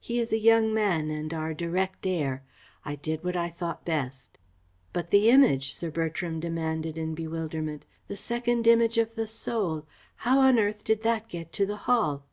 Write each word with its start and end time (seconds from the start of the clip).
He 0.00 0.18
is 0.18 0.32
a 0.32 0.38
young 0.38 0.72
man 0.72 1.10
and 1.10 1.34
our 1.34 1.52
direct 1.52 2.06
heir. 2.06 2.42
I 2.86 2.94
did 2.96 3.22
what 3.22 3.36
I 3.36 3.50
thought 3.50 3.84
best." 3.84 4.38
"But 4.94 5.10
the 5.10 5.28
Image?" 5.28 5.74
Sir 5.74 5.90
Bertram 5.90 6.40
demanded 6.40 6.96
in 6.96 7.14
bewilderment 7.14 7.84
"the 8.08 8.16
second 8.16 8.66
Image 8.66 8.96
of 8.96 9.14
the 9.14 9.26
Soul? 9.26 9.86
How 10.24 10.40
on 10.40 10.58
earth 10.58 10.84
did 10.84 11.02
that 11.02 11.28
get 11.28 11.52
to 11.52 11.66
the 11.66 11.76
Hall?" 11.84 12.24